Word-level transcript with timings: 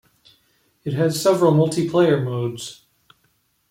It 0.83 0.93
has 0.93 1.21
several 1.21 1.51
multiplayer 1.51 2.25
modes. 2.25 2.87